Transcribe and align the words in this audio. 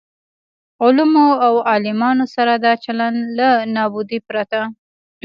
علومو 0.83 1.27
او 1.45 1.53
عالمانو 1.69 2.25
سره 2.35 2.53
دا 2.65 2.73
چلن 2.83 3.13
له 3.37 3.49
نابودۍ 3.75 4.19
پرته. 4.27 4.61